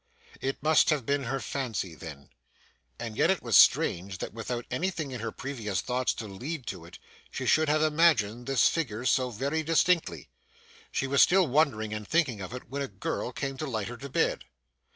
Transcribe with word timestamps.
It 0.41 0.63
must 0.63 0.89
have 0.89 1.05
been 1.05 1.25
her 1.25 1.39
fancy 1.39 1.93
then; 1.93 2.31
and 2.97 3.15
yet 3.15 3.29
it 3.29 3.43
was 3.43 3.55
strange, 3.55 4.17
that, 4.17 4.33
without 4.33 4.65
anything 4.71 5.11
in 5.11 5.19
her 5.21 5.31
previous 5.31 5.79
thoughts 5.79 6.15
to 6.15 6.27
lead 6.27 6.65
to 6.73 6.85
it, 6.85 6.97
she 7.29 7.45
should 7.45 7.69
have 7.69 7.83
imagined 7.83 8.47
this 8.47 8.67
figure 8.67 9.05
so 9.05 9.29
very 9.29 9.61
distinctly. 9.61 10.27
She 10.91 11.05
was 11.05 11.21
still 11.21 11.45
wondering 11.45 11.93
and 11.93 12.07
thinking 12.07 12.41
of 12.41 12.51
it, 12.51 12.67
when 12.67 12.81
a 12.81 12.87
girl 12.87 13.31
came 13.31 13.57
to 13.57 13.67
light 13.67 13.89
her 13.89 13.97
to 13.97 14.09
bed. 14.09 14.45